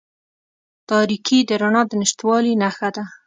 تاریکې 0.89 1.37
د 1.49 1.51
رڼا 1.61 1.81
د 1.89 1.91
نشتوالي 2.01 2.53
نښه 2.61 2.89
ده. 2.95 3.03